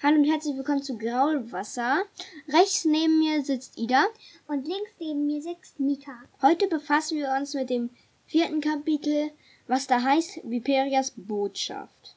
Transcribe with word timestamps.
Hallo 0.00 0.14
und 0.18 0.30
herzlich 0.30 0.56
willkommen 0.56 0.80
zu 0.80 0.96
Graulwasser. 0.96 2.04
Rechts 2.46 2.84
neben 2.84 3.18
mir 3.18 3.42
sitzt 3.42 3.76
Ida. 3.76 4.06
Und 4.46 4.64
links 4.68 4.92
neben 5.00 5.26
mir 5.26 5.42
sitzt 5.42 5.80
Mika. 5.80 6.12
Heute 6.40 6.68
befassen 6.68 7.18
wir 7.18 7.34
uns 7.36 7.54
mit 7.54 7.68
dem 7.68 7.90
vierten 8.24 8.60
Kapitel, 8.60 9.32
was 9.66 9.88
da 9.88 10.00
heißt 10.00 10.42
Viperias 10.44 11.14
Botschaft. 11.16 12.14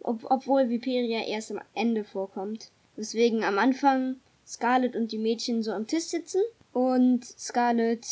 Ob, 0.00 0.24
obwohl 0.30 0.70
Viperia 0.70 1.26
erst 1.26 1.50
am 1.50 1.60
Ende 1.74 2.04
vorkommt. 2.04 2.70
Weswegen 2.96 3.44
am 3.44 3.58
Anfang 3.58 4.16
Scarlet 4.46 4.96
und 4.96 5.12
die 5.12 5.18
Mädchen 5.18 5.62
so 5.62 5.72
am 5.72 5.86
Tisch 5.86 6.04
sitzen 6.04 6.40
und 6.72 7.22
Scarlet 7.22 8.06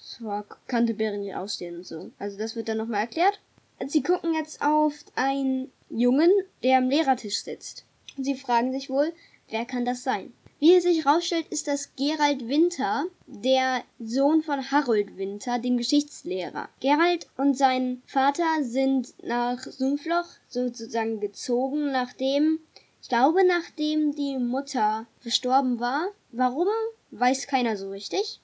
zwar 0.00 0.46
kannte 0.66 0.94
Barry 0.94 1.18
nicht 1.18 1.34
ausstehen 1.34 1.76
und 1.76 1.86
so. 1.86 2.10
Also 2.18 2.38
das 2.38 2.56
wird 2.56 2.70
dann 2.70 2.78
nochmal 2.78 3.02
erklärt. 3.02 3.38
Sie 3.86 4.02
gucken 4.02 4.32
jetzt 4.32 4.62
auf 4.62 4.94
einen 5.14 5.70
Jungen, 5.90 6.30
der 6.62 6.78
am 6.78 6.88
Lehrertisch 6.88 7.42
sitzt. 7.42 7.84
Sie 8.24 8.34
fragen 8.34 8.72
sich 8.72 8.90
wohl, 8.90 9.12
wer 9.48 9.64
kann 9.64 9.84
das 9.84 10.02
sein? 10.02 10.32
Wie 10.60 10.74
es 10.74 10.82
sich 10.82 11.06
herausstellt, 11.06 11.46
ist 11.48 11.68
das 11.68 11.94
Gerald 11.96 12.46
Winter, 12.46 13.06
der 13.26 13.82
Sohn 13.98 14.42
von 14.42 14.70
Harold 14.70 15.16
Winter, 15.16 15.58
dem 15.58 15.78
Geschichtslehrer. 15.78 16.68
Gerald 16.80 17.28
und 17.38 17.56
sein 17.56 18.02
Vater 18.04 18.44
sind 18.60 19.14
nach 19.22 19.58
Sumpfloch 19.62 20.26
sozusagen 20.48 21.18
gezogen, 21.18 21.90
nachdem, 21.92 22.58
ich 23.00 23.08
glaube, 23.08 23.42
nachdem 23.46 24.14
die 24.14 24.36
Mutter 24.36 25.06
verstorben 25.20 25.80
war. 25.80 26.08
Warum, 26.30 26.68
weiß 27.10 27.46
keiner 27.46 27.78
so 27.78 27.88
richtig. 27.88 28.40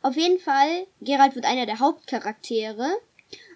Auf 0.00 0.16
jeden 0.16 0.38
Fall, 0.38 0.86
Gerald 1.02 1.34
wird 1.34 1.44
einer 1.44 1.66
der 1.66 1.80
Hauptcharaktere. 1.80 2.88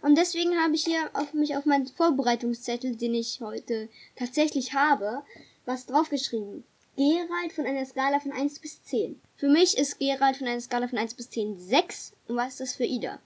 Und 0.03 0.17
deswegen 0.17 0.57
habe 0.59 0.75
ich 0.75 0.85
hier 0.85 1.11
auf 1.15 1.33
mich 1.35 1.57
auf 1.57 1.65
meinen 1.65 1.87
Vorbereitungszettel, 1.87 2.97
den 2.97 3.15
ich 3.15 3.41
heute 3.41 3.89
tatsächlich 4.17 4.75
habe, 4.75 5.23
was 5.65 5.87
draufgeschrieben. 5.87 6.65
Gerald 6.97 7.53
von 7.55 7.65
einer 7.65 7.87
Skala 7.87 8.21
von 8.21 8.33
1 8.33 8.59
bis 8.59 8.83
10. 8.85 9.21
Für 9.37 9.49
mich 9.49 9.79
ist 9.79 9.99
Gerald 9.99 10.37
von 10.37 10.47
einer 10.47 10.61
Skala 10.61 10.89
von 10.89 10.99
1 10.99 11.15
bis 11.15 11.31
10 11.31 11.59
6. 11.59 12.13
Und 12.29 12.37
was 12.37 12.49
ist 12.49 12.61
das 12.61 12.75
für 12.75 12.85
Ida? 12.85 13.19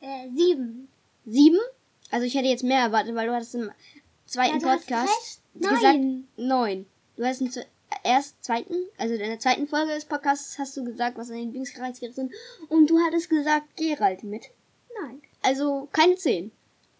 Äh, 0.00 0.28
sieben. 0.34 0.88
7? 1.26 1.58
Also 2.10 2.26
ich 2.26 2.34
hätte 2.34 2.48
jetzt 2.48 2.64
mehr 2.64 2.80
erwartet, 2.80 3.14
weil 3.14 3.26
du 3.26 3.34
hattest 3.34 3.54
im 3.54 3.70
zweiten 4.26 4.60
Ja, 4.60 4.74
Podcast 4.76 5.42
gesagt 5.54 5.98
Neun. 5.98 6.26
9. 6.36 6.86
Du 7.16 7.24
hast 7.24 7.40
im 7.42 7.50
erst 8.04 8.42
zweiten, 8.42 8.74
also 8.96 9.14
in 9.14 9.20
der 9.20 9.40
zweiten 9.40 9.66
Folge 9.66 9.92
des 9.92 10.04
Podcasts 10.04 10.58
hast 10.58 10.76
du 10.76 10.84
gesagt, 10.84 11.18
was 11.18 11.28
deine 11.28 11.42
Lieblingscharaktere 11.42 12.12
sind. 12.12 12.32
Und 12.68 12.88
du 12.88 12.98
hattest 13.00 13.28
gesagt 13.28 13.76
Gerald 13.76 14.22
mit. 14.22 14.50
Also 15.42 15.88
keine 15.92 16.16
10. 16.16 16.50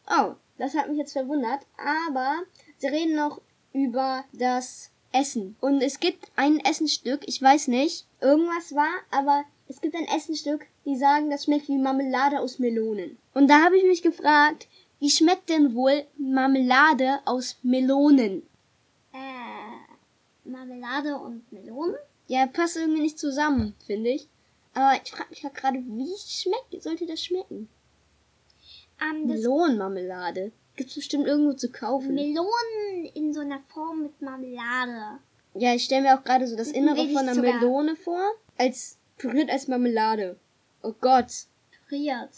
Oh, 0.08 0.34
das 0.58 0.74
hat 0.74 0.88
mich 0.88 0.98
jetzt 0.98 1.12
verwundert. 1.12 1.60
Aber 1.77 2.42
sie 2.78 2.88
reden 2.88 3.16
noch 3.16 3.41
über 3.72 4.24
das 4.32 4.91
Essen. 5.12 5.56
Und 5.60 5.82
es 5.82 6.00
gibt 6.00 6.30
ein 6.36 6.60
Essenstück, 6.60 7.22
ich 7.27 7.41
weiß 7.41 7.69
nicht, 7.69 8.06
irgendwas 8.20 8.74
war, 8.74 8.92
aber 9.10 9.44
es 9.69 9.80
gibt 9.80 9.94
ein 9.94 10.06
Essenstück, 10.06 10.66
die 10.84 10.97
sagen, 10.97 11.30
das 11.30 11.44
schmeckt 11.44 11.69
wie 11.69 11.78
Marmelade 11.78 12.41
aus 12.41 12.58
Melonen. 12.58 13.19
Und 13.34 13.48
da 13.48 13.62
habe 13.64 13.77
ich 13.77 13.84
mich 13.84 14.02
gefragt, 14.02 14.69
wie 14.98 15.10
schmeckt 15.10 15.48
denn 15.48 15.75
wohl 15.75 16.04
Marmelade 16.19 17.20
aus 17.25 17.56
Melonen? 17.62 18.42
Äh, 19.12 20.48
Marmelade 20.48 21.16
und 21.16 21.50
Melonen? 21.52 21.97
Ja, 22.28 22.47
passt 22.47 22.77
irgendwie 22.77 23.00
nicht 23.00 23.19
zusammen, 23.19 23.75
finde 23.86 24.10
ich. 24.10 24.28
Aber 24.75 25.00
ich 25.02 25.10
frage 25.10 25.30
mich 25.30 25.42
gerade, 25.54 25.78
wie 25.78 26.14
schmeckt, 26.19 26.82
sollte 26.82 27.06
das 27.06 27.25
schmecken? 27.25 27.69
Ähm, 29.03 29.27
Melonenmarmelade. 29.27 30.53
Gibt's 30.77 30.95
bestimmt 30.95 31.27
irgendwo 31.27 31.53
zu 31.53 31.70
kaufen. 31.70 32.15
Melonen 32.15 33.05
in 33.15 33.33
so 33.33 33.41
einer 33.41 33.61
Form 33.69 34.03
mit 34.03 34.23
Marmelade. 34.23 35.19
Ja, 35.55 35.75
ich 35.75 35.84
stelle 35.84 36.03
mir 36.03 36.19
auch 36.19 36.25
gerade 36.25 36.47
so 36.47 36.56
das 36.56 36.69
Innere 36.69 36.97
Wenig 36.97 37.12
von 37.12 37.28
einer 37.28 37.34
Zucker. 37.34 37.55
Melone 37.55 37.97
vor, 37.97 38.33
als 38.56 38.97
püriert 39.19 39.51
als 39.51 39.69
Marmelade. 39.69 40.37
Oh 40.83 40.95
Gott, 41.01 41.31
Friert. 41.89 42.31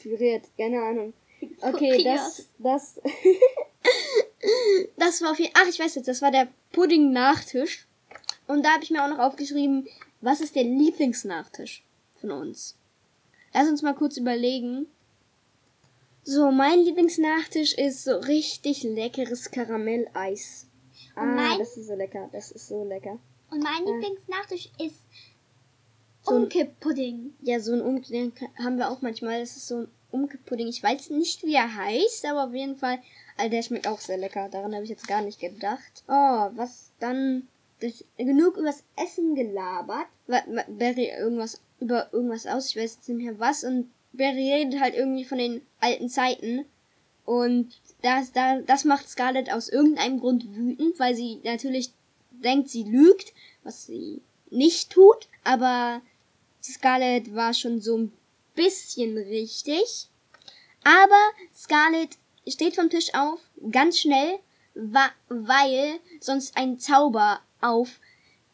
püriert, 0.00 0.44
keine 0.58 0.82
Ahnung. 0.82 1.12
Okay, 1.60 2.02
das, 2.02 2.48
das, 2.58 3.00
das 4.96 5.20
war 5.20 5.32
auf 5.32 5.38
jeden 5.38 5.52
Ach, 5.54 5.68
ich 5.68 5.78
weiß 5.78 5.94
jetzt, 5.96 6.08
das 6.08 6.22
war 6.22 6.30
der 6.30 6.48
Pudding-Nachtisch. 6.72 7.86
Und 8.46 8.64
da 8.64 8.70
habe 8.70 8.82
ich 8.82 8.90
mir 8.90 9.04
auch 9.04 9.10
noch 9.10 9.18
aufgeschrieben, 9.18 9.86
was 10.22 10.40
ist 10.40 10.56
der 10.56 10.64
Lieblingsnachtisch 10.64 11.84
von 12.18 12.30
uns? 12.30 12.76
Lass 13.52 13.68
uns 13.68 13.82
mal 13.82 13.94
kurz 13.94 14.16
überlegen. 14.16 14.86
So, 16.24 16.50
mein 16.50 16.80
Lieblingsnachtisch 16.80 17.74
ist 17.74 18.04
so 18.04 18.16
richtig 18.16 18.82
leckeres 18.82 19.50
Karamelleis. 19.50 20.66
Und 21.16 21.22
Ah, 21.22 21.26
mein- 21.26 21.58
das 21.58 21.76
ist 21.76 21.86
so 21.88 21.94
lecker, 21.94 22.28
das 22.32 22.50
ist 22.50 22.68
so 22.68 22.82
lecker. 22.84 23.18
Und 23.50 23.62
mein 23.62 23.86
Äh. 23.86 23.90
Lieblingsnachtisch 23.92 24.70
ist 24.82 25.02
So 26.26 26.36
Umkipppudding. 26.36 27.34
Ja, 27.42 27.60
so 27.60 27.74
ein 27.74 27.82
Umkipppudding 27.82 28.32
haben 28.58 28.78
wir 28.78 28.90
auch 28.90 29.02
manchmal. 29.02 29.40
Das 29.40 29.58
ist 29.58 29.68
so 29.68 29.80
ein 29.82 29.88
Umkipppudding. 30.10 30.66
Ich 30.68 30.82
weiß 30.82 31.10
nicht, 31.10 31.42
wie 31.42 31.54
er 31.54 31.74
heißt, 31.76 32.24
aber 32.24 32.44
auf 32.44 32.54
jeden 32.54 32.76
Fall, 32.76 32.98
also 33.36 33.50
der 33.50 33.62
schmeckt 33.62 33.86
auch 33.86 34.00
sehr 34.00 34.16
lecker. 34.16 34.48
Daran 34.48 34.72
habe 34.74 34.84
ich 34.84 34.90
jetzt 34.90 35.06
gar 35.06 35.20
nicht 35.20 35.38
gedacht. 35.38 36.02
Oh, 36.08 36.48
was 36.56 36.92
dann? 36.98 37.46
Genug 38.16 38.56
übers 38.56 38.84
Essen 38.96 39.34
gelabert. 39.34 40.06
Barry 40.26 41.10
irgendwas 41.18 41.60
über 41.80 42.08
irgendwas 42.14 42.46
aus. 42.46 42.68
Ich 42.70 42.76
weiß 42.76 42.94
jetzt 42.94 43.08
nicht 43.10 43.22
mehr 43.22 43.38
was. 43.38 43.62
Und 43.62 43.90
Barry 44.16 44.52
redet 44.52 44.80
halt 44.80 44.94
irgendwie 44.94 45.24
von 45.24 45.38
den 45.38 45.62
alten 45.80 46.08
Zeiten. 46.08 46.64
Und 47.24 47.80
das, 48.02 48.32
da, 48.32 48.60
das 48.60 48.84
macht 48.84 49.08
Scarlett 49.08 49.52
aus 49.52 49.68
irgendeinem 49.68 50.20
Grund 50.20 50.54
wütend, 50.54 50.98
weil 50.98 51.14
sie 51.14 51.40
natürlich 51.42 51.90
denkt, 52.30 52.68
sie 52.68 52.84
lügt, 52.84 53.32
was 53.62 53.86
sie 53.86 54.20
nicht 54.50 54.90
tut. 54.90 55.28
Aber 55.42 56.02
Scarlett 56.62 57.34
war 57.34 57.54
schon 57.54 57.80
so 57.80 57.96
ein 57.96 58.12
bisschen 58.54 59.16
richtig. 59.16 60.08
Aber 60.84 61.20
Scarlett 61.54 62.18
steht 62.46 62.74
vom 62.74 62.90
Tisch 62.90 63.14
auf, 63.14 63.40
ganz 63.70 63.98
schnell, 63.98 64.38
weil 64.74 65.98
sonst 66.20 66.56
ein 66.56 66.78
Zauber 66.78 67.40
auf 67.60 68.00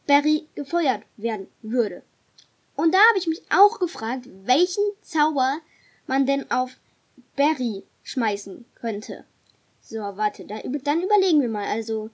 Barry 0.07 0.47
gefeuert 0.55 1.03
werden 1.17 1.49
würde. 1.63 2.03
Und 2.81 2.95
da 2.95 2.99
habe 3.11 3.19
ich 3.19 3.27
mich 3.27 3.43
auch 3.51 3.79
gefragt, 3.79 4.27
welchen 4.45 4.83
Zauber 5.03 5.59
man 6.07 6.25
denn 6.25 6.51
auf 6.51 6.71
Barry 7.37 7.85
schmeißen 8.05 8.65
könnte. 8.75 9.27
So, 9.83 9.99
warte, 9.99 10.47
da, 10.47 10.61
dann 10.63 11.03
überlegen 11.03 11.43
wir 11.43 11.51
mal. 11.51 11.67
Also, 11.67 12.09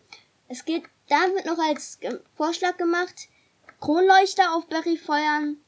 es 0.49 0.65
geht, 0.65 0.83
da 1.09 1.33
wird 1.35 1.47
noch 1.47 1.59
als 1.59 1.99
äh, 2.01 2.19
Vorschlag 2.35 2.79
gemacht, 2.79 3.29
Kronleuchter 3.81 4.57
auf 4.57 4.67
Barry 4.67 4.97
feuern 4.97 5.59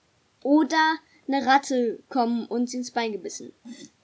oder 0.42 0.96
eine 1.28 1.46
Ratte 1.46 2.00
kommen 2.08 2.46
und 2.46 2.68
sie 2.68 2.78
ins 2.78 2.90
Bein 2.90 3.12
gebissen. 3.12 3.52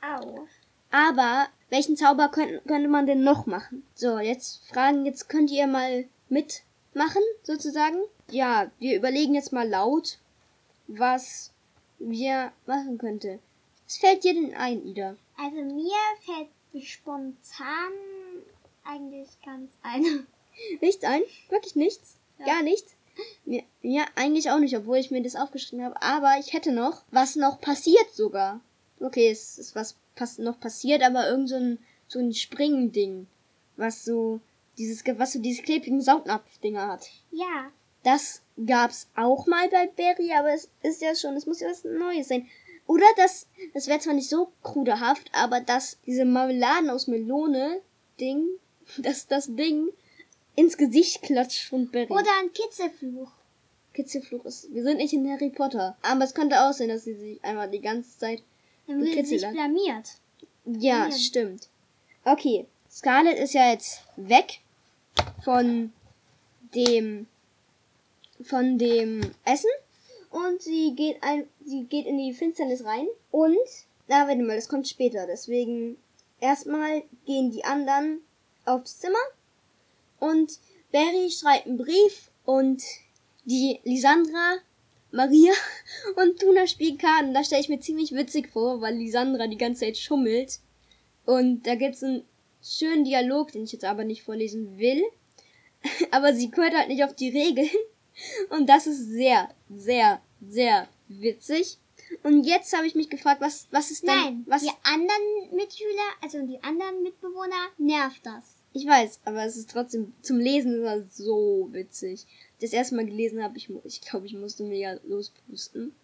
Au. 0.00 0.46
Aber 0.92 1.48
welchen 1.70 1.96
Zauber 1.96 2.28
könnte, 2.28 2.62
könnte 2.68 2.88
man 2.88 3.06
denn 3.06 3.24
noch 3.24 3.46
machen? 3.46 3.84
So, 3.96 4.20
jetzt 4.20 4.64
fragen, 4.68 5.06
jetzt 5.06 5.28
könnt 5.28 5.50
ihr 5.50 5.66
mal 5.66 6.04
mitmachen, 6.28 7.22
sozusagen. 7.42 7.98
Ja, 8.30 8.70
wir 8.78 8.96
überlegen 8.96 9.34
jetzt 9.34 9.52
mal 9.52 9.68
laut, 9.68 10.18
was 10.86 11.52
wir 11.98 12.52
machen 12.66 12.98
könnte. 12.98 13.38
Was 13.84 13.98
fällt 13.98 14.24
dir 14.24 14.34
denn 14.34 14.54
ein, 14.54 14.84
Ida? 14.86 15.16
Also 15.36 15.56
mir 15.56 15.94
fällt 16.24 16.48
spontan 16.84 17.92
eigentlich 18.84 19.28
ganz 19.44 19.70
ein. 19.82 20.26
Nichts 20.80 21.04
ein? 21.04 21.22
Wirklich 21.48 21.74
nichts? 21.74 22.16
Ja. 22.38 22.46
Gar 22.46 22.62
nichts? 22.62 22.94
Mir, 23.44 23.62
mir 23.82 24.04
eigentlich 24.16 24.50
auch 24.50 24.58
nicht, 24.58 24.76
obwohl 24.76 24.98
ich 24.98 25.10
mir 25.10 25.22
das 25.22 25.36
aufgeschrieben 25.36 25.84
habe. 25.84 26.00
Aber 26.02 26.36
ich 26.38 26.52
hätte 26.52 26.72
noch, 26.72 27.02
was 27.10 27.36
noch 27.36 27.60
passiert 27.60 28.12
sogar. 28.12 28.60
Okay, 29.00 29.30
es 29.30 29.58
ist 29.58 29.74
was 29.74 29.96
pass 30.14 30.38
noch 30.38 30.58
passiert, 30.60 31.02
aber 31.02 31.28
irgend 31.28 31.48
so 31.48 31.56
ein, 31.56 31.78
so 32.08 32.18
ein 32.18 32.32
Springending. 32.32 33.26
Was 33.76 34.04
so, 34.04 34.40
dieses, 34.78 35.04
was 35.18 35.32
so 35.32 35.40
diese 35.40 35.62
klebrigen 35.62 36.00
Saugnapf-Dinger 36.00 36.86
hat. 36.86 37.08
Ja. 37.30 37.70
Das 38.04 38.42
gab's 38.66 39.08
auch 39.16 39.46
mal 39.46 39.68
bei 39.68 39.86
Barry, 39.88 40.32
aber 40.32 40.54
es 40.54 40.68
ist 40.82 41.02
ja 41.02 41.14
schon, 41.16 41.36
es 41.36 41.46
muss 41.46 41.60
ja 41.60 41.68
was 41.68 41.82
Neues 41.84 42.28
sein. 42.28 42.46
Oder 42.86 43.06
das, 43.16 43.46
das 43.72 43.86
wäre 43.88 43.98
zwar 43.98 44.14
nicht 44.14 44.28
so 44.28 44.52
kruderhaft, 44.62 45.30
aber 45.32 45.60
dass 45.60 45.98
diese 46.06 46.24
Marmeladen 46.24 46.90
aus 46.90 47.06
Melone 47.08 47.80
Ding, 48.20 48.46
dass 48.98 49.26
das 49.26 49.46
Ding 49.56 49.88
ins 50.54 50.76
Gesicht 50.76 51.22
klatscht 51.22 51.68
von 51.68 51.90
Barry. 51.90 52.12
Oder 52.12 52.30
ein 52.40 52.52
Kitzelfluch. 52.52 53.32
Kitzelfluch 53.94 54.44
ist, 54.44 54.72
wir 54.74 54.82
sind 54.82 54.98
nicht 54.98 55.12
in 55.12 55.28
Harry 55.30 55.50
Potter. 55.50 55.96
Aber 56.02 56.24
es 56.24 56.34
könnte 56.34 56.60
auch 56.62 56.72
sein, 56.72 56.88
dass 56.88 57.04
sie 57.04 57.14
sich 57.14 57.44
einfach 57.44 57.70
die 57.70 57.80
ganze 57.80 58.18
Zeit, 58.18 58.42
Dann 58.86 59.02
sie 59.02 59.24
sich 59.24 59.40
blamiert. 59.48 60.08
ja, 60.64 61.06
Ja. 61.08 61.12
stimmt. 61.12 61.68
Okay, 62.24 62.66
Scarlett 62.90 63.38
ist 63.38 63.54
ja 63.54 63.70
jetzt 63.70 64.02
weg 64.16 64.60
von 65.44 65.92
dem 66.74 67.26
von 68.44 68.78
dem 68.78 69.20
Essen 69.44 69.70
und 70.30 70.62
sie 70.62 70.94
geht 70.94 71.22
ein 71.22 71.48
sie 71.64 71.84
geht 71.84 72.06
in 72.06 72.18
die 72.18 72.32
Finsternis 72.32 72.84
rein 72.84 73.06
und 73.30 73.56
na 74.08 74.28
warte 74.28 74.42
mal, 74.42 74.56
das 74.56 74.68
kommt 74.68 74.88
später, 74.88 75.26
deswegen 75.26 75.96
erstmal 76.40 77.02
gehen 77.26 77.50
die 77.50 77.64
anderen 77.64 78.20
aufs 78.64 78.98
Zimmer 78.98 79.18
und 80.20 80.58
Barry 80.92 81.30
schreibt 81.30 81.66
einen 81.66 81.76
Brief 81.76 82.30
und 82.44 82.82
die 83.44 83.80
Lisandra, 83.84 84.58
Maria 85.10 85.52
und 86.16 86.40
Tuna 86.40 86.66
spielen 86.66 86.98
Karten. 86.98 87.34
Da 87.34 87.44
stelle 87.44 87.60
ich 87.60 87.68
mir 87.68 87.80
ziemlich 87.80 88.12
witzig 88.12 88.48
vor, 88.48 88.80
weil 88.80 88.96
Lisandra 88.96 89.46
die 89.46 89.58
ganze 89.58 89.80
Zeit 89.80 89.96
schummelt. 89.96 90.60
Und 91.26 91.66
da 91.66 91.74
gibt's 91.74 92.02
einen 92.02 92.24
schönen 92.62 93.04
Dialog, 93.04 93.52
den 93.52 93.64
ich 93.64 93.72
jetzt 93.72 93.84
aber 93.84 94.04
nicht 94.04 94.22
vorlesen 94.22 94.78
will. 94.78 95.02
Aber 96.10 96.32
sie 96.32 96.50
hört 96.54 96.74
halt 96.74 96.88
nicht 96.88 97.04
auf 97.04 97.14
die 97.14 97.28
Regeln. 97.28 97.68
Und 98.50 98.68
das 98.68 98.86
ist 98.86 99.06
sehr, 99.06 99.48
sehr, 99.68 100.20
sehr 100.40 100.88
witzig. 101.08 101.78
Und 102.22 102.44
jetzt 102.44 102.76
habe 102.76 102.86
ich 102.86 102.94
mich 102.94 103.10
gefragt, 103.10 103.40
was, 103.40 103.66
was 103.70 103.90
ist 103.90 104.02
denn, 104.02 104.14
Nein, 104.14 104.44
was, 104.46 104.62
die 104.62 104.70
anderen 104.82 105.56
Mitschüler, 105.56 106.08
also 106.22 106.46
die 106.46 106.62
anderen 106.62 107.02
Mitbewohner, 107.02 107.68
nervt 107.78 108.24
das. 108.24 108.62
ich 108.72 108.86
weiß, 108.86 109.20
aber 109.24 109.44
es 109.44 109.56
ist 109.56 109.70
trotzdem, 109.70 110.12
zum 110.22 110.38
Lesen 110.38 110.74
ist 110.74 110.84
das 110.84 111.16
so 111.16 111.68
witzig. 111.72 112.26
Das 112.60 112.72
erste 112.72 112.94
Mal 112.94 113.06
gelesen 113.06 113.42
habe, 113.42 113.56
ich, 113.56 113.68
ich 113.84 114.00
glaube, 114.00 114.26
ich 114.26 114.34
musste 114.34 114.64
mega 114.64 114.98
lospusten. 115.04 115.94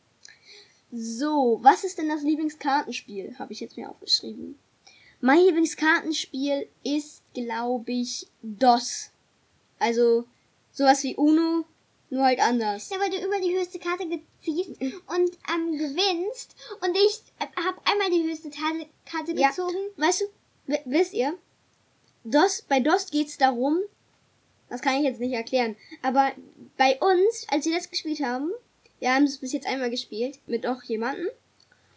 So, 0.93 1.59
was 1.63 1.85
ist 1.85 1.99
denn 1.99 2.09
das 2.09 2.23
Lieblingskartenspiel? 2.23 3.39
Habe 3.39 3.53
ich 3.53 3.61
jetzt 3.61 3.77
mir 3.77 3.89
aufgeschrieben. 3.89 4.59
Mein 5.21 5.45
Lieblingskartenspiel 5.45 6.67
ist, 6.83 7.23
glaube 7.35 7.93
ich, 7.93 8.27
DOS. 8.43 9.11
Also, 9.79 10.25
sowas 10.73 11.05
wie 11.05 11.15
Uno, 11.15 11.65
nur 12.11 12.25
halt 12.25 12.41
anders. 12.41 12.91
Ja, 12.91 12.99
weil 13.01 13.11
du 13.11 13.25
über 13.25 13.41
die 13.41 13.57
höchste 13.57 13.79
Karte 13.79 14.05
ziehst 14.43 14.71
und 14.81 15.39
ähm, 15.53 15.79
gewinnst 15.79 16.55
und 16.81 16.97
ich 16.97 17.23
habe 17.65 17.79
einmal 17.85 18.11
die 18.11 18.25
höchste 18.29 18.51
Karte, 18.51 18.87
Karte 19.07 19.33
Ja. 19.33 19.49
gezogen. 19.49 19.79
Weißt 19.97 20.23
du, 20.23 20.75
wisst 20.87 21.15
ihr, 21.15 21.39
DOS, 22.25 22.63
bei 22.63 22.81
DOS 22.81 23.11
geht's 23.11 23.39
darum, 23.39 23.79
das 24.69 24.83
kann 24.83 24.97
ich 24.97 25.05
jetzt 25.05 25.21
nicht 25.21 25.33
erklären, 25.33 25.77
aber 26.03 26.33
bei 26.77 26.99
uns, 27.01 27.47
als 27.49 27.65
wir 27.65 27.75
das 27.75 27.91
gespielt 27.91 28.21
haben, 28.21 28.51
wir 28.99 29.15
haben 29.15 29.25
es 29.25 29.39
bis 29.39 29.53
jetzt 29.53 29.67
einmal 29.67 29.91
gespielt, 29.91 30.39
mit 30.47 30.67
auch 30.67 30.83
jemandem, 30.83 31.29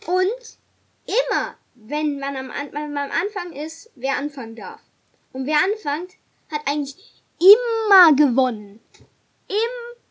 und 0.08 0.58
immer, 1.06 1.56
wenn 1.76 2.20
man 2.20 2.36
am, 2.36 2.52
An 2.52 2.72
man 2.72 2.98
am 2.98 3.12
Anfang 3.12 3.52
ist, 3.54 3.90
wer 3.96 4.18
anfangen 4.18 4.56
darf. 4.56 4.82
Und 5.32 5.46
wer 5.46 5.58
anfängt, 5.58 6.14
hat 6.52 6.62
eigentlich 6.66 6.96
immer 7.40 8.14
gewonnen. 8.16 8.80
Immer 9.48 10.03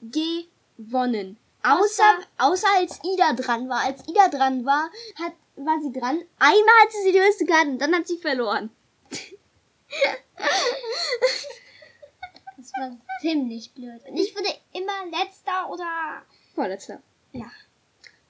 gewonnen. 0.00 1.36
Außer, 1.62 2.20
außer 2.38 2.68
als 2.76 3.00
Ida 3.04 3.34
dran 3.34 3.68
war. 3.68 3.80
Als 3.84 4.08
Ida 4.08 4.28
dran 4.28 4.64
war, 4.64 4.90
hat, 5.16 5.34
war 5.56 5.80
sie 5.80 5.92
dran. 5.92 6.22
Einmal 6.38 6.74
hatte 6.82 6.96
sie 7.04 7.12
die 7.12 7.20
höchste 7.20 7.44
Karte 7.44 7.68
und 7.68 7.78
dann 7.78 7.94
hat 7.94 8.06
sie 8.06 8.16
verloren. 8.18 8.70
Das 12.56 12.72
war 12.78 12.96
ziemlich 13.20 13.72
blöd. 13.72 14.00
Und 14.06 14.16
ich 14.16 14.34
wurde 14.34 14.54
immer 14.72 15.06
letzter 15.06 15.68
oder 15.70 16.22
Vorletzter. 16.54 17.02
ja. 17.32 17.50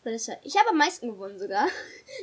Vorletzter. 0.02 0.38
Ich 0.44 0.56
habe 0.56 0.70
am 0.70 0.78
meisten 0.78 1.08
gewonnen 1.08 1.38
sogar. 1.38 1.68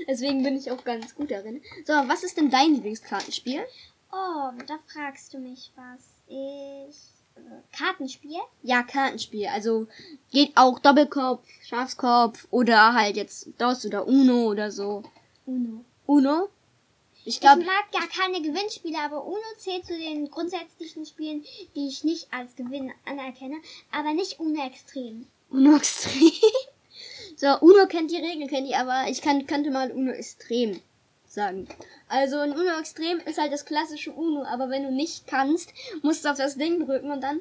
Deswegen 0.07 0.41
bin 0.41 0.57
ich 0.57 0.71
auch 0.71 0.83
ganz 0.83 1.13
gut 1.13 1.29
darin. 1.29 1.61
So, 1.85 1.93
was 1.93 2.23
ist 2.23 2.35
denn 2.35 2.49
dein 2.49 2.73
Lieblingskartenspiel? 2.73 3.63
Oh, 4.11 4.51
da 4.65 4.79
fragst 4.91 5.33
du 5.33 5.37
mich 5.37 5.71
was. 5.75 6.01
Ich 6.27 7.16
Kartenspiel? 7.71 8.39
Ja, 8.63 8.83
Kartenspiel. 8.83 9.47
Also 9.47 9.87
geht 10.31 10.51
auch 10.55 10.79
Doppelkopf, 10.79 11.45
Schafskopf 11.63 12.47
oder 12.51 12.93
halt 12.93 13.17
jetzt 13.17 13.49
DOS 13.57 13.85
oder 13.85 14.07
Uno 14.07 14.47
oder 14.47 14.71
so. 14.71 15.03
Uno. 15.45 15.83
Uno? 16.05 16.49
Ich 17.25 17.35
Ich 17.35 17.41
glaube, 17.41 17.63
mag 17.65 17.91
gar 17.91 18.07
keine 18.07 18.41
Gewinnspiele, 18.41 18.97
aber 18.99 19.25
Uno 19.25 19.37
zählt 19.57 19.85
zu 19.85 19.97
den 19.97 20.31
grundsätzlichen 20.31 21.05
Spielen, 21.05 21.43
die 21.75 21.87
ich 21.87 22.03
nicht 22.03 22.27
als 22.31 22.55
Gewinn 22.55 22.91
anerkenne, 23.05 23.57
aber 23.91 24.13
nicht 24.13 24.39
Uno 24.39 24.65
Extrem. 24.65 25.27
Uno 25.49 25.75
Extrem. 25.75 26.31
So, 27.35 27.55
Uno 27.59 27.85
kennt 27.85 28.09
die 28.09 28.15
Regeln, 28.15 28.49
kennt 28.49 28.67
ihr, 28.67 28.79
aber 28.79 29.11
ich 29.11 29.21
kann, 29.21 29.45
könnte 29.45 29.69
mal 29.69 29.91
Uno 29.91 30.11
Extrem 30.11 30.81
sagen. 31.37 31.67
Also 32.09 32.39
ein 32.39 32.51
Uno 32.51 32.77
Extrem 32.79 33.19
ist 33.19 33.39
halt 33.39 33.53
das 33.53 33.63
klassische 33.63 34.11
Uno, 34.11 34.43
aber 34.43 34.69
wenn 34.69 34.83
du 34.83 34.91
nicht 34.91 35.27
kannst, 35.27 35.71
musst 36.01 36.25
du 36.25 36.29
auf 36.29 36.37
das 36.37 36.57
Ding 36.57 36.85
drücken 36.85 37.11
und 37.11 37.21
dann 37.21 37.39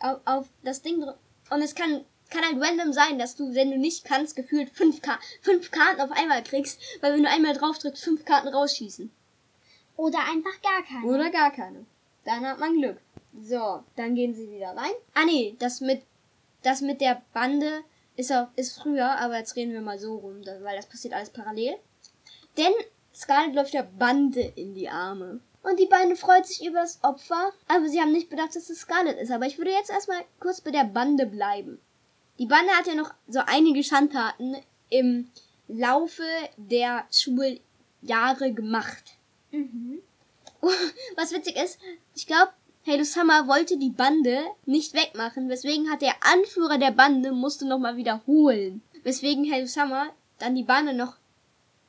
auf, 0.00 0.20
auf 0.24 0.48
das 0.64 0.82
Ding 0.82 1.00
drücken. 1.00 1.20
Und 1.50 1.62
es 1.62 1.74
kann, 1.76 2.04
kann 2.30 2.44
halt 2.44 2.60
random 2.60 2.92
sein, 2.92 3.18
dass 3.18 3.36
du, 3.36 3.54
wenn 3.54 3.70
du 3.70 3.78
nicht 3.78 4.04
kannst, 4.04 4.34
gefühlt 4.34 4.70
fünf, 4.70 5.00
Ka 5.00 5.18
fünf 5.42 5.70
Karten 5.70 6.00
auf 6.00 6.10
einmal 6.10 6.42
kriegst, 6.42 6.80
weil 7.00 7.14
wenn 7.14 7.22
du 7.22 7.28
einmal 7.28 7.54
drauf 7.54 7.78
drückst, 7.78 8.02
fünf 8.02 8.24
Karten 8.24 8.48
rausschießen. 8.48 9.10
Oder 9.96 10.18
einfach 10.20 10.60
gar 10.62 10.82
keine. 10.82 11.06
Oder 11.06 11.30
gar 11.30 11.52
keine. 11.52 11.84
Dann 12.24 12.46
hat 12.46 12.58
man 12.58 12.74
Glück. 12.74 12.98
So, 13.40 13.84
dann 13.96 14.14
gehen 14.14 14.34
sie 14.34 14.50
wieder 14.50 14.76
rein. 14.76 14.92
Ah 15.14 15.24
nee, 15.24 15.54
das 15.58 15.80
mit 15.80 16.02
das 16.62 16.80
mit 16.80 17.00
der 17.00 17.22
Bande 17.32 17.84
ist 18.16 18.32
auch 18.32 18.48
ist 18.56 18.80
früher, 18.80 19.18
aber 19.20 19.38
jetzt 19.38 19.54
reden 19.54 19.72
wir 19.72 19.80
mal 19.80 19.98
so 19.98 20.16
rum, 20.16 20.42
weil 20.44 20.76
das 20.76 20.88
passiert 20.88 21.14
alles 21.14 21.30
parallel. 21.30 21.76
Denn 22.56 22.72
Scarlett 23.18 23.54
läuft 23.54 23.74
der 23.74 23.82
Bande 23.82 24.40
in 24.40 24.74
die 24.74 24.88
Arme. 24.88 25.40
Und 25.64 25.80
die 25.80 25.86
Bande 25.86 26.14
freut 26.14 26.46
sich 26.46 26.64
über 26.64 26.80
das 26.80 27.02
Opfer, 27.02 27.52
aber 27.66 27.88
sie 27.88 28.00
haben 28.00 28.12
nicht 28.12 28.30
bedacht, 28.30 28.54
dass 28.54 28.70
es 28.70 28.80
Scarlett 28.80 29.18
ist. 29.18 29.32
Aber 29.32 29.44
ich 29.44 29.58
würde 29.58 29.72
jetzt 29.72 29.90
erstmal 29.90 30.24
kurz 30.38 30.60
bei 30.60 30.70
der 30.70 30.84
Bande 30.84 31.26
bleiben. 31.26 31.80
Die 32.38 32.46
Bande 32.46 32.70
hat 32.72 32.86
ja 32.86 32.94
noch 32.94 33.12
so 33.26 33.40
einige 33.44 33.82
Schandtaten 33.82 34.56
im 34.88 35.30
Laufe 35.66 36.22
der 36.56 37.06
Schuljahre 37.10 38.52
gemacht. 38.52 39.16
Mhm. 39.50 40.00
Was 41.16 41.32
witzig 41.32 41.56
ist, 41.56 41.80
ich 42.14 42.26
glaube, 42.26 42.52
Halo 42.86 43.02
Summer 43.02 43.48
wollte 43.48 43.76
die 43.76 43.90
Bande 43.90 44.44
nicht 44.64 44.94
wegmachen, 44.94 45.48
weswegen 45.48 45.90
hat 45.90 46.02
der 46.02 46.14
Anführer 46.20 46.78
der 46.78 46.92
Bande 46.92 47.32
musste 47.32 47.66
nochmal 47.66 47.96
wiederholen. 47.96 48.80
Weswegen 49.02 49.50
Halo 49.52 49.66
Summer 49.66 50.06
dann 50.38 50.54
die 50.54 50.62
Bande 50.62 50.94
noch 50.94 51.16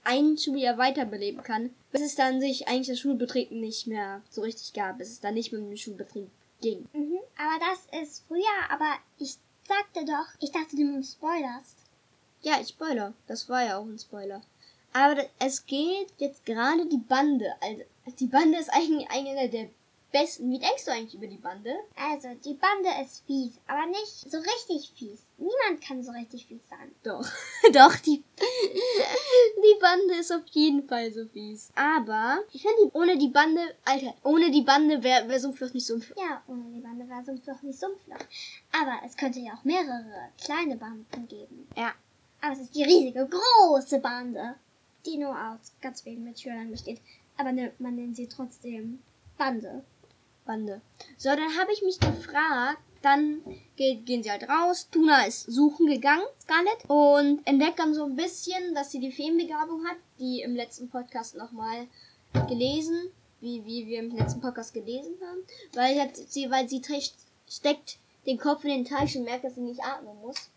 ein 0.10 0.38
Schuljahr 0.38 0.78
weiterbeleben 0.80 1.44
kann, 1.44 1.70
bis 1.92 2.02
es 2.02 2.16
dann 2.16 2.42
sich 2.42 2.68
eigentlich 2.68 2.88
das 2.88 3.00
Schulbetrieb 3.00 3.52
nicht 3.52 3.86
mehr 3.86 4.24
so 4.32 4.42
richtig 4.42 4.74
gab, 4.74 4.98
bis 4.98 5.10
es 5.10 5.20
dann 5.20 5.36
nicht 5.36 5.52
mehr 5.52 5.62
um 5.62 5.70
den 5.70 5.78
Schulbetrieb 5.78 6.30
ging. 6.62 6.88
Mhm. 6.94 7.20
Aber 7.38 7.60
das 7.60 8.02
ist 8.02 8.24
früher, 8.28 8.42
aber 8.70 8.96
ich 9.20 9.36
sagte 9.68 10.06
doch, 10.06 10.26
ich 10.40 10.52
dachte, 10.52 10.76
du 10.76 11.04
spoilerst. 11.04 11.78
Ja, 12.42 12.60
ich 12.60 12.70
spoiler. 12.70 13.14
Das 13.28 13.50
war 13.50 13.64
ja 13.64 13.78
auch 13.78 13.86
ein 13.86 14.00
Spoiler. 14.00 14.42
Aber 14.94 15.24
es 15.38 15.66
geht 15.66 16.08
jetzt 16.18 16.46
gerade 16.46 16.88
die 16.88 16.98
Bande. 16.98 17.54
Also, 17.62 17.84
die 18.20 18.26
Bande 18.26 18.58
ist 18.58 18.70
eigentlich 18.70 19.08
eine 19.12 19.50
der 19.50 19.70
besten. 20.12 20.52
Wie 20.52 20.60
denkst 20.60 20.86
du 20.86 20.92
eigentlich 20.92 21.16
über 21.16 21.28
die 21.28 21.38
Bande? 21.38 21.76
Also, 21.96 22.30
die 22.44 22.54
Bande 22.54 22.90
ist 23.02 23.24
fies, 23.26 23.60
aber 23.68 23.86
nicht 23.88 24.32
so 24.32 24.38
richtig 24.38 24.92
fies. 24.96 25.26
Niemand 25.38 25.82
kann 25.82 26.04
so 26.04 26.12
richtig 26.12 26.48
fies 26.48 26.68
sein. 26.70 26.92
Doch. 27.04 27.28
Doch, 27.74 27.96
die, 27.98 28.24
die 28.40 29.80
Bande 29.80 30.16
ist 30.20 30.32
auf 30.32 30.46
jeden 30.52 30.88
Fall 30.88 31.12
so 31.12 31.26
fies. 31.26 31.72
Aber 31.76 32.40
ich 32.52 32.62
finde, 32.62 32.92
ohne 32.94 33.18
die 33.18 33.30
Bande, 33.30 33.62
Alter, 33.86 34.14
ohne 34.24 34.52
die 34.52 34.62
Bande 34.62 35.02
wäre 35.04 35.28
wär 35.30 35.40
Sumpfloch 35.40 35.74
nicht 35.74 35.86
Sumpfloch. 35.86 36.18
Ja, 36.18 36.44
ohne 36.48 36.66
die 36.74 36.82
Bande 36.82 37.08
war 37.10 37.24
Sumpfloch 37.24 37.62
nicht 37.62 37.80
Sumpfloch. 37.80 38.26
Aber 38.72 39.00
es 39.06 39.16
könnte 39.16 39.40
ja 39.40 39.54
auch 39.54 39.64
mehrere 39.64 40.30
kleine 40.44 40.76
Banden 40.78 41.28
geben. 41.28 41.68
Ja. 41.76 41.94
Aber 42.42 42.54
es 42.54 42.62
ist 42.62 42.76
die 42.76 42.84
riesige, 42.84 43.28
große 43.28 44.00
Bande, 44.00 44.56
die 45.06 45.18
nur 45.18 45.32
aus 45.32 45.74
ganz 45.82 46.06
wenigen 46.06 46.24
Mitschülern 46.24 46.72
besteht. 46.72 47.02
Aber 47.38 47.52
ne, 47.52 47.72
man 47.80 47.96
nennt 47.96 48.16
sie 48.16 48.28
trotzdem 48.28 49.00
Bande. 49.38 49.84
Bande. 50.50 50.82
So, 51.18 51.30
dann 51.30 51.60
habe 51.60 51.72
ich 51.72 51.84
mich 51.84 52.00
gefragt, 52.00 52.80
dann 53.04 53.42
geht, 53.76 54.08
gehen 54.08 54.24
sie 54.24 54.32
halt 54.32 54.50
raus. 54.50 54.90
Tuna 54.92 55.26
ist 55.26 55.44
suchen 55.44 55.86
gegangen, 55.86 56.26
Scarlett, 56.42 56.86
und 56.88 57.46
entdeckt 57.46 57.78
dann 57.78 57.94
so 57.94 58.06
ein 58.06 58.16
bisschen, 58.16 58.74
dass 58.74 58.90
sie 58.90 59.00
die 59.00 59.12
Feenbegabung 59.12 59.86
hat, 59.86 59.98
die 60.18 60.42
im 60.42 60.56
letzten 60.56 60.90
Podcast 60.90 61.36
nochmal 61.36 61.88
gelesen, 62.48 63.12
wie, 63.42 63.64
wie 63.64 63.86
wir 63.86 64.00
im 64.00 64.16
letzten 64.16 64.42
Podcast 64.42 64.74
gelesen 64.74 65.14
haben. 65.22 65.44
Weil, 65.74 66.12
sie, 66.16 66.50
weil 66.50 66.68
sie 66.68 66.82
trägt, 66.82 67.14
steckt 67.48 68.00
den 68.26 68.40
Kopf 68.40 68.64
in 68.64 68.72
den 68.72 68.86
Teich 68.86 69.16
und 69.16 69.26
merkt, 69.26 69.44
dass 69.44 69.54
sie 69.54 69.62
nicht 69.62 69.84
atmen 69.84 70.20
muss. 70.20 70.50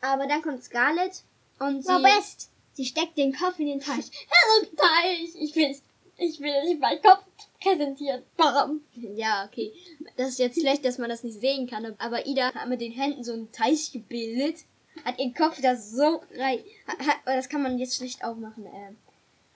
Aber 0.00 0.28
dann 0.28 0.42
kommt 0.42 0.62
Scarlett 0.62 1.24
und 1.58 1.84
sie... 1.84 2.02
Best. 2.02 2.50
Sie 2.74 2.86
steckt 2.86 3.18
den 3.18 3.34
Kopf 3.34 3.58
in 3.58 3.66
den 3.66 3.80
Teich. 3.80 4.10
Hallo 4.30 4.66
Teich, 4.76 5.34
ich 5.34 5.56
will, 5.56 5.76
ich 6.20 6.40
will 6.40 6.64
nicht 6.64 6.80
meinen 6.80 7.02
Kopf 7.02 7.24
präsentieren. 7.60 8.22
Bam. 8.36 8.82
Ja, 8.94 9.46
okay. 9.46 9.72
Das 10.16 10.30
ist 10.30 10.38
jetzt 10.38 10.60
schlecht, 10.60 10.84
dass 10.84 10.98
man 10.98 11.08
das 11.08 11.24
nicht 11.24 11.40
sehen 11.40 11.66
kann. 11.68 11.94
Aber 11.98 12.26
Ida 12.26 12.52
hat 12.54 12.68
mit 12.68 12.80
den 12.80 12.92
Händen 12.92 13.24
so 13.24 13.32
einen 13.32 13.50
Teich 13.52 13.92
gebildet. 13.92 14.64
Hat 15.04 15.18
ihren 15.18 15.34
Kopf 15.34 15.60
da 15.60 15.76
so 15.76 16.22
rein. 16.36 16.60
Hat, 16.86 17.16
das 17.24 17.48
kann 17.48 17.62
man 17.62 17.78
jetzt 17.78 17.96
schlecht 17.96 18.22
aufmachen. 18.22 18.66
Äh, 18.66 18.92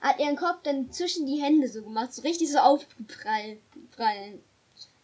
hat 0.01 0.19
ihren 0.19 0.35
Kopf 0.35 0.61
dann 0.63 0.91
zwischen 0.91 1.25
die 1.25 1.41
Hände 1.41 1.67
so 1.67 1.83
gemacht. 1.83 2.13
So 2.13 2.23
richtig 2.23 2.51
so 2.51 2.57
aufprallen 2.57 3.59
prallen 3.95 4.41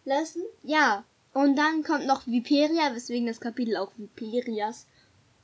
lassen. 0.06 0.42
Ja. 0.64 1.04
Und 1.34 1.56
dann 1.56 1.84
kommt 1.84 2.08
noch 2.08 2.28
Viperia, 2.28 2.94
weswegen 2.94 3.28
das 3.28 3.40
Kapitel 3.40 3.78
auch 3.78 3.92
Viperias 3.98 4.86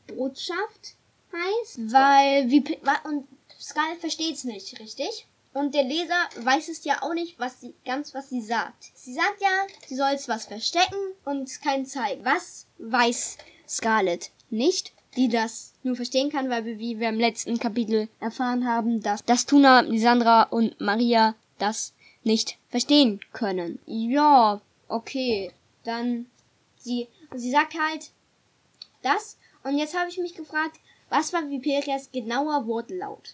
Botschaft 0.08 0.96
heißt. 1.32 1.92
Weil 1.94 2.50
Vipe 2.50 2.78
wa- 2.82 3.08
und 3.10 3.28
Skull 3.60 3.96
versteht's 4.00 4.44
nicht, 4.44 4.80
richtig? 4.80 5.28
Und 5.58 5.74
der 5.74 5.86
Leser 5.86 6.30
weiß 6.36 6.70
es 6.70 6.84
ja 6.84 7.02
auch 7.02 7.16
nicht, 7.16 7.40
was 7.40 7.62
sie, 7.62 7.74
ganz 7.84 8.14
was 8.14 8.30
sie 8.30 8.42
sagt. 8.42 8.92
Sie 8.94 9.16
sagt 9.16 9.42
ja, 9.42 9.66
sie 9.88 9.96
soll 9.96 10.12
es 10.14 10.28
was 10.28 10.46
verstecken 10.46 11.00
und 11.26 11.50
es 11.50 11.62
keinen 11.62 11.88
zeigen. 11.88 12.24
Was 12.24 12.68
weiß 12.78 13.40
Scarlett 13.68 14.30
nicht, 14.52 14.94
die 15.16 15.30
das 15.30 15.74
nur 15.82 15.96
verstehen 15.96 16.30
kann, 16.30 16.52
weil 16.52 16.64
wir, 16.66 16.78
wie 16.78 17.00
wir 17.00 17.10
im 17.10 17.20
letzten 17.20 17.58
Kapitel 17.58 18.08
erfahren 18.20 18.68
haben, 18.68 19.02
dass, 19.02 19.26
dass 19.26 19.48
Tuna, 19.48 19.80
Lisandra 19.80 20.44
und 20.44 20.80
Maria 20.80 21.34
das 21.58 21.96
nicht 22.24 22.60
verstehen 22.70 23.20
können. 23.34 23.80
Ja, 23.88 24.62
okay. 24.88 25.52
Dann 25.84 26.28
sie, 26.78 27.08
sie 27.34 27.50
sagt 27.50 27.74
halt 27.80 28.12
das. 29.02 29.40
Und 29.64 29.80
jetzt 29.80 29.98
habe 29.98 30.12
ich 30.12 30.20
mich 30.20 30.36
gefragt, 30.36 30.80
was 31.10 31.34
war 31.34 31.50
Viperias 31.50 32.12
genauer 32.12 32.68
Wortlaut? 32.68 33.34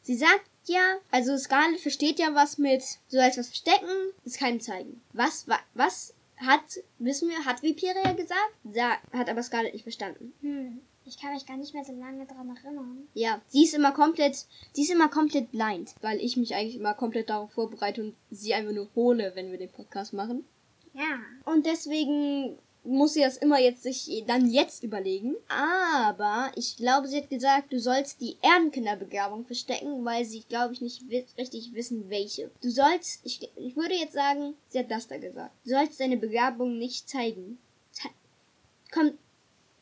Sie 0.00 0.16
sagt 0.16 0.46
ja, 0.68 0.98
also 1.10 1.36
Scarlett 1.36 1.80
versteht 1.80 2.18
ja 2.18 2.34
was 2.34 2.58
mit, 2.58 2.82
so 3.08 3.18
als 3.18 3.38
was 3.38 3.48
verstecken, 3.48 4.12
ist 4.24 4.38
keinem 4.38 4.60
zeigen. 4.60 5.00
Was, 5.12 5.48
wa, 5.48 5.58
was 5.74 6.14
hat, 6.36 6.60
wissen 6.98 7.28
wir, 7.28 7.44
hat 7.44 7.62
Viperia 7.62 8.12
gesagt? 8.12 8.52
Da 8.64 8.96
hat 9.12 9.28
aber 9.28 9.42
Scarlett 9.42 9.72
nicht 9.72 9.82
verstanden. 9.82 10.32
Hm. 10.40 10.80
Ich 11.04 11.18
kann 11.18 11.32
mich 11.32 11.46
gar 11.46 11.56
nicht 11.56 11.72
mehr 11.72 11.84
so 11.84 11.92
lange 11.92 12.26
dran 12.26 12.54
erinnern. 12.54 13.08
Ja, 13.14 13.40
sie 13.48 13.64
ist 13.64 13.72
immer 13.72 13.92
komplett, 13.92 14.44
sie 14.74 14.82
ist 14.82 14.90
immer 14.90 15.08
komplett 15.08 15.50
blind, 15.50 15.94
weil 16.02 16.20
ich 16.20 16.36
mich 16.36 16.54
eigentlich 16.54 16.76
immer 16.76 16.92
komplett 16.92 17.30
darauf 17.30 17.50
vorbereite 17.52 18.02
und 18.02 18.14
sie 18.30 18.52
einfach 18.52 18.72
nur 18.72 18.90
hole, 18.94 19.32
wenn 19.34 19.50
wir 19.50 19.56
den 19.56 19.70
Podcast 19.70 20.12
machen. 20.12 20.44
Ja. 20.92 21.20
Und 21.46 21.64
deswegen 21.64 22.58
muss 22.88 23.14
sie 23.14 23.20
das 23.20 23.36
immer 23.36 23.60
jetzt 23.60 23.82
sich 23.82 24.24
dann 24.26 24.50
jetzt 24.50 24.82
überlegen. 24.82 25.36
Aber 25.48 26.50
ich 26.56 26.76
glaube, 26.76 27.06
sie 27.06 27.18
hat 27.18 27.30
gesagt, 27.30 27.72
du 27.72 27.78
sollst 27.78 28.20
die 28.20 28.36
Erdenkinderbegabung 28.42 29.44
verstecken, 29.44 30.04
weil 30.04 30.24
sie, 30.24 30.42
glaube 30.48 30.74
ich, 30.74 30.80
nicht 30.80 31.02
richtig 31.36 31.74
wissen, 31.74 32.08
welche. 32.08 32.50
Du 32.62 32.70
sollst, 32.70 33.20
ich, 33.24 33.48
ich 33.56 33.76
würde 33.76 33.94
jetzt 33.94 34.14
sagen, 34.14 34.54
sie 34.68 34.78
hat 34.78 34.90
das 34.90 35.06
da 35.06 35.18
gesagt. 35.18 35.54
Du 35.64 35.70
sollst 35.70 36.00
deine 36.00 36.16
Begabung 36.16 36.78
nicht 36.78 37.08
zeigen. 37.08 37.58
Ze 37.92 38.08
komm, 38.90 39.18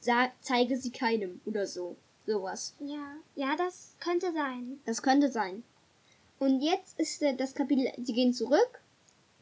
sag, 0.00 0.32
zeige 0.40 0.76
sie 0.76 0.90
keinem 0.90 1.40
oder 1.46 1.66
so. 1.66 1.96
Sowas. 2.26 2.75
Ja. 2.80 3.16
Ja, 3.36 3.54
das 3.56 3.94
könnte 4.00 4.32
sein. 4.32 4.80
Das 4.84 5.00
könnte 5.00 5.30
sein. 5.30 5.62
Und 6.40 6.60
jetzt 6.60 6.98
ist 6.98 7.22
äh, 7.22 7.36
das 7.36 7.54
Kapitel, 7.54 7.92
sie 8.02 8.12
gehen 8.12 8.34
zurück. 8.34 8.80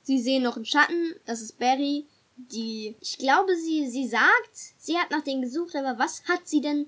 Sie 0.02 0.18
sehen 0.18 0.42
noch 0.42 0.56
einen 0.56 0.66
Schatten, 0.66 1.14
das 1.25 1.40
ist 1.40 1.59
Barry 1.59 2.04
die, 2.37 2.97
ich 3.00 3.19
glaube, 3.19 3.57
sie, 3.57 3.88
sie 3.88 4.07
sagt, 4.07 4.57
sie 4.79 4.99
hat 4.99 5.11
nach 5.11 5.23
denen 5.23 5.43
gesucht, 5.43 5.75
aber 5.76 5.99
was 5.99 6.25
hat 6.29 6.47
sie 6.49 6.61
denn, 6.61 6.87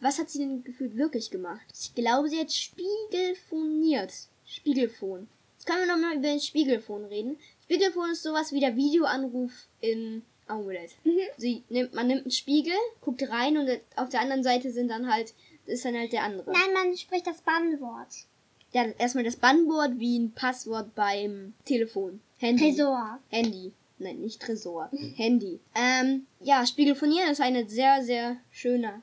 was 0.00 0.18
hat 0.18 0.30
sie 0.30 0.38
denn 0.38 0.64
gefühlt 0.64 0.96
wirklich 0.96 1.30
gemacht? 1.30 1.66
Ich 1.78 1.94
glaube, 1.94 2.28
sie 2.28 2.38
hat 2.38 2.52
Spiegelfoniert. 2.52 4.12
Spiegelfon. 4.46 5.28
Jetzt 5.56 5.66
können 5.66 5.86
wir 5.86 5.94
nochmal 5.94 6.16
über 6.16 6.28
den 6.28 6.40
Spiegelfon 6.40 7.04
reden. 7.04 7.38
Spiegelfon 7.64 8.10
ist 8.10 8.22
sowas 8.22 8.52
wie 8.52 8.60
der 8.60 8.76
Videoanruf 8.76 9.52
in 9.80 10.22
Amulet. 10.46 10.90
Mhm. 11.04 11.20
Sie 11.36 11.62
nimmt, 11.68 11.94
man 11.94 12.08
nimmt 12.08 12.22
einen 12.22 12.30
Spiegel, 12.30 12.74
guckt 13.00 13.22
rein 13.28 13.56
und 13.56 13.68
auf 13.96 14.08
der 14.08 14.20
anderen 14.20 14.42
Seite 14.42 14.72
sind 14.72 14.88
dann 14.88 15.12
halt, 15.12 15.34
ist 15.66 15.84
dann 15.84 15.96
halt 15.96 16.12
der 16.12 16.24
andere. 16.24 16.50
Nein, 16.50 16.74
man 16.74 16.96
spricht 16.96 17.26
das 17.26 17.42
Bannwort. 17.42 18.26
Ja, 18.72 18.86
erstmal 18.98 19.24
das 19.24 19.36
Bannwort 19.36 19.98
wie 19.98 20.18
ein 20.18 20.32
Passwort 20.32 20.94
beim 20.94 21.54
Telefon. 21.64 22.20
Handy. 22.38 22.74
Tresor. 22.74 23.18
Handy. 23.28 23.72
Nein, 24.00 24.20
nicht 24.20 24.40
Tresor. 24.40 24.88
Handy. 25.16 25.60
Ähm, 25.74 26.26
ja, 26.40 26.66
Spiegelfonieren 26.66 27.30
ist 27.30 27.42
eine 27.42 27.68
sehr, 27.68 28.02
sehr 28.02 28.38
schöne 28.50 29.02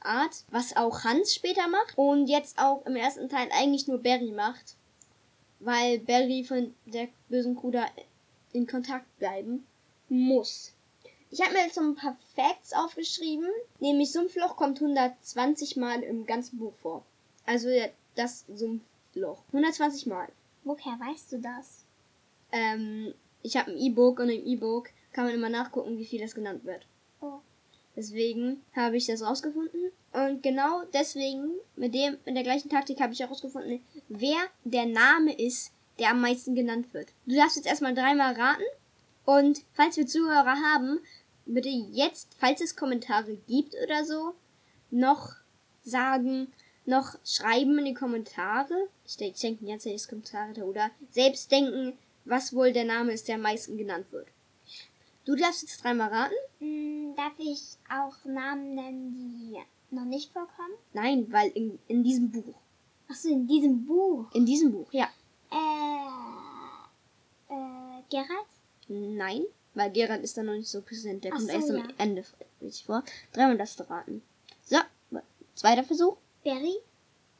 Art, 0.00 0.44
was 0.50 0.76
auch 0.76 1.04
Hans 1.04 1.34
später 1.34 1.68
macht 1.68 1.96
und 1.96 2.26
jetzt 2.26 2.58
auch 2.58 2.84
im 2.84 2.96
ersten 2.96 3.28
Teil 3.28 3.48
eigentlich 3.52 3.86
nur 3.86 4.02
Barry 4.02 4.32
macht, 4.32 4.74
weil 5.60 6.00
Barry 6.00 6.42
von 6.42 6.74
der 6.84 7.08
bösen 7.28 7.56
Crew 7.56 7.70
da 7.70 7.86
in 8.52 8.66
Kontakt 8.66 9.06
bleiben 9.20 9.64
muss. 10.08 10.72
Ich 11.30 11.40
habe 11.40 11.52
mir 11.52 11.64
jetzt 11.64 11.76
so 11.76 11.80
ein 11.80 11.94
paar 11.94 12.16
Facts 12.34 12.72
aufgeschrieben, 12.72 13.48
nämlich 13.78 14.10
Sumpfloch 14.10 14.56
kommt 14.56 14.80
120 14.80 15.76
Mal 15.76 16.02
im 16.02 16.26
ganzen 16.26 16.58
Buch 16.58 16.74
vor. 16.82 17.04
Also 17.46 17.68
das 18.16 18.44
Sumpfloch. 18.52 19.44
120 19.52 20.06
Mal. 20.06 20.28
Woher 20.64 20.98
weißt 20.98 21.32
du 21.32 21.38
das? 21.38 21.84
Ähm, 22.52 23.14
ich 23.44 23.56
habe 23.56 23.70
ein 23.70 23.78
E-Book 23.78 24.18
und 24.18 24.30
im 24.30 24.44
E-Book 24.44 24.88
kann 25.12 25.26
man 25.26 25.34
immer 25.34 25.50
nachgucken, 25.50 25.98
wie 25.98 26.06
viel 26.06 26.20
das 26.20 26.34
genannt 26.34 26.64
wird. 26.64 26.86
Oh. 27.20 27.40
Deswegen 27.94 28.62
habe 28.74 28.96
ich 28.96 29.06
das 29.06 29.22
rausgefunden. 29.22 29.92
Und 30.12 30.42
genau 30.42 30.82
deswegen, 30.92 31.50
mit 31.76 31.94
dem, 31.94 32.16
mit 32.24 32.34
der 32.34 32.42
gleichen 32.42 32.70
Taktik 32.70 33.00
habe 33.00 33.12
ich 33.12 33.20
herausgefunden, 33.20 33.84
wer 34.08 34.38
der 34.64 34.86
Name 34.86 35.32
ist, 35.34 35.72
der 35.98 36.10
am 36.10 36.22
meisten 36.22 36.54
genannt 36.54 36.92
wird. 36.92 37.08
Du 37.26 37.36
darfst 37.36 37.56
jetzt 37.56 37.66
erstmal 37.66 37.94
dreimal 37.94 38.34
raten. 38.34 38.64
Und 39.26 39.62
falls 39.74 39.96
wir 39.96 40.06
Zuhörer 40.06 40.56
haben, 40.56 41.00
bitte 41.44 41.68
jetzt, 41.68 42.34
falls 42.38 42.60
es 42.62 42.76
Kommentare 42.76 43.36
gibt 43.46 43.74
oder 43.82 44.04
so, 44.04 44.34
noch 44.90 45.34
sagen, 45.82 46.48
noch 46.86 47.16
schreiben 47.24 47.78
in 47.78 47.84
die 47.84 47.94
Kommentare. 47.94 48.88
Ich 49.06 49.16
denke, 49.16 49.34
ich 49.34 49.40
denke 49.40 49.64
die 49.64 49.70
ganze 49.70 49.94
Zeit 49.94 50.08
Kommentare 50.08 50.64
oder 50.64 50.90
selbst 51.10 51.52
denken, 51.52 51.98
was 52.24 52.54
wohl 52.54 52.72
der 52.72 52.84
Name 52.84 53.12
ist, 53.12 53.28
der 53.28 53.36
am 53.36 53.42
meisten 53.42 53.76
genannt 53.76 54.06
wird. 54.10 54.28
Du 55.24 55.34
darfst 55.36 55.62
jetzt 55.62 55.82
dreimal 55.82 56.10
raten? 56.10 56.34
Hm, 56.58 57.14
darf 57.16 57.32
ich 57.38 57.78
auch 57.90 58.24
Namen 58.24 58.74
nennen, 58.74 59.12
die 59.12 59.58
noch 59.94 60.04
nicht 60.04 60.32
vorkommen? 60.32 60.74
Nein, 60.92 61.26
weil 61.30 61.50
in, 61.50 61.78
in 61.88 62.04
diesem 62.04 62.30
Buch. 62.30 62.54
Achso, 63.08 63.28
in 63.28 63.46
diesem 63.46 63.86
Buch. 63.86 64.26
In 64.34 64.44
diesem 64.44 64.72
Buch, 64.72 64.92
ja. 64.92 65.08
Äh. 65.50 66.04
Äh. 67.52 68.02
Geralt? 68.10 68.48
Nein, 68.88 69.44
weil 69.74 69.90
Gerald 69.92 70.22
ist 70.22 70.36
da 70.36 70.42
noch 70.42 70.52
nicht 70.52 70.68
so 70.68 70.82
präsent. 70.82 71.24
Der 71.24 71.32
Ach 71.32 71.36
kommt 71.36 71.48
so, 71.48 71.56
erst 71.56 71.70
am 71.70 71.76
ja. 71.76 71.88
Ende 71.96 72.24
richtig 72.60 72.84
vor. 72.84 73.02
Dreimal 73.32 73.56
darfst 73.56 73.80
du 73.80 73.88
raten. 73.88 74.22
So, 74.62 74.76
zweiter 75.54 75.84
Versuch. 75.84 76.16
Barry? 76.44 76.76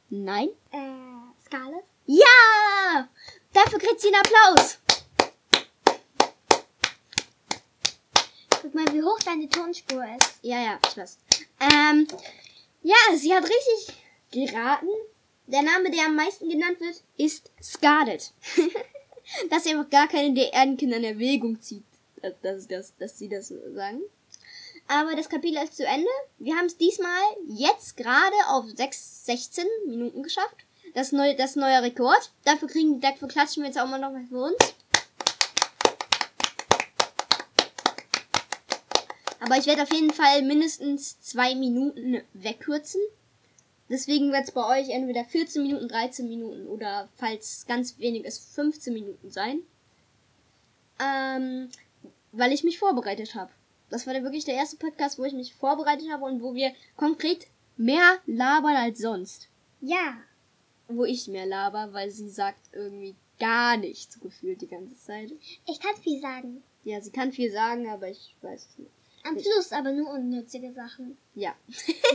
Nein. 0.09 0.49
Äh. 0.71 1.15
Scarlet? 1.45 1.83
Ja! 2.07 3.09
Dafür 3.55 3.79
kriegt 3.79 4.01
sie 4.01 4.07
einen 4.07 4.17
Applaus. 4.17 4.77
Guck 8.61 8.75
mal, 8.75 8.85
wie 8.93 9.01
hoch 9.01 9.19
deine 9.19 9.47
Tonspur 9.47 10.03
ist. 10.19 10.39
Ja, 10.41 10.61
ja, 10.61 10.79
ich 10.85 10.97
weiß. 10.97 11.17
Ähm, 11.61 12.05
ja, 12.83 12.95
sie 13.15 13.33
hat 13.33 13.45
richtig 13.45 13.95
geraten. 14.29 14.89
Der 15.47 15.61
Name, 15.61 15.89
der 15.89 16.07
am 16.07 16.17
meisten 16.17 16.49
genannt 16.49 16.81
wird, 16.81 17.01
ist 17.15 17.49
Scarlet. 17.63 18.33
dass 19.49 19.63
sie 19.63 19.69
einfach 19.69 19.89
gar 19.89 20.09
keine 20.09 20.33
der 20.33 20.53
Erdenkinder 20.53 20.97
in 20.97 21.05
Erwägung 21.05 21.61
zieht, 21.61 21.85
dass, 22.21 22.33
dass, 22.41 22.67
dass, 22.67 22.97
dass 22.97 23.17
sie 23.17 23.29
das 23.29 23.53
sagen. 23.73 24.01
Aber 24.87 25.15
das 25.15 25.29
Kapitel 25.29 25.63
ist 25.63 25.77
zu 25.77 25.85
Ende. 25.85 26.09
Wir 26.39 26.57
haben 26.57 26.65
es 26.65 26.75
diesmal 26.75 27.21
jetzt 27.47 27.95
gerade 27.95 28.35
auf 28.49 28.65
6, 28.65 29.25
16 29.25 29.65
Minuten 29.87 30.23
geschafft. 30.23 30.64
Das 30.95 31.11
neue, 31.11 31.35
das 31.35 31.57
neue 31.57 31.83
Rekord. 31.83 32.31
Dafür 32.45 32.69
kriegen, 32.69 33.01
dafür 33.01 33.27
klatschen 33.27 33.63
wir 33.63 33.67
jetzt 33.67 33.77
auch 33.77 33.85
mal 33.85 33.99
noch 33.99 34.13
mal 34.13 34.23
für 34.23 34.43
uns. 34.43 34.73
Aber 39.41 39.57
ich 39.57 39.65
werde 39.65 39.83
auf 39.83 39.91
jeden 39.91 40.13
Fall 40.13 40.41
mindestens 40.41 41.19
zwei 41.19 41.53
Minuten 41.53 42.21
wegkürzen. 42.33 43.01
Deswegen 43.89 44.31
wird 44.31 44.45
es 44.45 44.51
bei 44.51 44.65
euch 44.79 44.89
entweder 44.89 45.25
14 45.25 45.63
Minuten, 45.63 45.89
13 45.89 46.29
Minuten 46.29 46.65
oder 46.65 47.09
falls 47.17 47.65
ganz 47.67 47.99
wenig 47.99 48.23
ist, 48.23 48.55
15 48.55 48.93
Minuten 48.93 49.29
sein. 49.29 49.59
Ähm, 50.99 51.69
weil 52.31 52.53
ich 52.53 52.63
mich 52.63 52.79
vorbereitet 52.79 53.35
habe. 53.35 53.51
Das 53.89 54.07
war 54.07 54.13
wirklich 54.13 54.45
der 54.45 54.55
erste 54.55 54.77
Podcast, 54.77 55.19
wo 55.19 55.25
ich 55.25 55.33
mich 55.33 55.53
vorbereitet 55.53 56.09
habe 56.09 56.23
und 56.23 56.41
wo 56.41 56.55
wir 56.55 56.73
konkret 56.95 57.47
mehr 57.75 58.17
labern 58.25 58.77
als 58.77 58.99
sonst. 58.99 59.49
Ja. 59.81 60.15
Wo 60.87 61.05
ich 61.05 61.27
mehr 61.27 61.45
laber, 61.45 61.93
weil 61.93 62.09
sie 62.11 62.29
sagt 62.29 62.59
irgendwie 62.73 63.15
gar 63.39 63.77
nichts 63.77 64.19
gefühlt 64.19 64.61
die 64.61 64.67
ganze 64.67 64.97
Zeit. 64.99 65.31
Ich 65.67 65.79
kann 65.79 65.95
viel 65.97 66.19
sagen. 66.21 66.63
Ja, 66.83 67.01
sie 67.01 67.11
kann 67.11 67.31
viel 67.31 67.51
sagen, 67.51 67.89
aber 67.89 68.09
ich 68.09 68.35
weiß 68.41 68.67
es 68.71 68.77
nicht. 68.77 68.91
Am 69.23 69.39
Schluss 69.39 69.71
aber 69.71 69.91
nur 69.91 70.11
unnützige 70.11 70.71
Sachen. 70.73 71.17
Ja. 71.33 71.55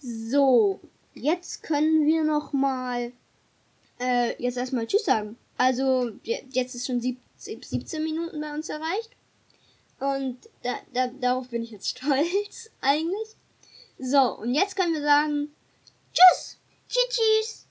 so, 0.00 0.80
jetzt 1.14 1.62
können 1.62 2.06
wir 2.06 2.24
noch 2.24 2.52
mal 2.52 3.12
äh, 4.00 4.40
jetzt 4.42 4.56
erstmal 4.58 4.86
Tschüss 4.86 5.04
sagen. 5.04 5.36
Also 5.56 6.10
je- 6.22 6.44
jetzt 6.50 6.74
ist 6.74 6.86
schon 6.86 7.00
sieb 7.00 7.18
17 7.38 8.02
Minuten 8.04 8.40
bei 8.40 8.54
uns 8.54 8.68
erreicht 8.68 9.10
und 10.00 10.38
da, 10.62 10.74
da, 10.92 11.06
darauf 11.08 11.48
bin 11.48 11.62
ich 11.62 11.70
jetzt 11.70 11.88
stolz 11.98 12.70
eigentlich. 12.80 13.28
So 13.98 14.36
und 14.38 14.54
jetzt 14.54 14.76
können 14.76 14.92
wir 14.94 15.02
sagen 15.02 15.50
Tschüss. 16.16 16.58
Tschüss. 16.88 17.64